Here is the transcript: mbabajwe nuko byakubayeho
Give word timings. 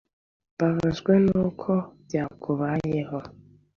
mbabajwe 0.53 1.13
nuko 1.25 1.71
byakubayeho 2.05 3.19